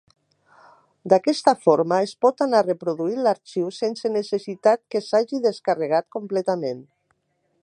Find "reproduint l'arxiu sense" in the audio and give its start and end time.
2.69-4.13